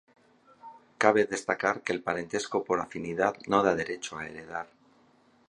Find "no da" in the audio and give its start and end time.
3.51-3.75